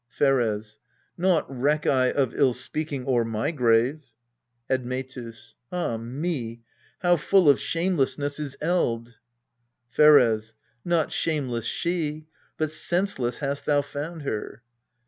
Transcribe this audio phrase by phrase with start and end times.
[0.09, 0.79] Pheres.
[1.15, 4.03] Naught reck I of ill speaking o'er my grave.
[4.67, 5.53] Admctus.
[5.71, 6.63] Ah me!
[7.03, 9.19] how full of shamelessness is eld!
[9.91, 10.55] Pheres.
[10.83, 12.25] Not shameless she
[12.57, 14.63] but senseless hast thou found her.